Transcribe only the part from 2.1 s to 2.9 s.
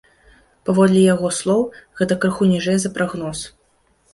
крыху ніжэй за